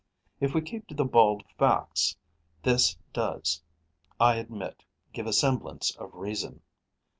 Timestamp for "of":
5.95-6.09